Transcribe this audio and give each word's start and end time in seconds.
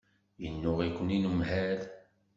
Yennuɣ-iken 0.43 1.13
unemhal. 1.15 1.79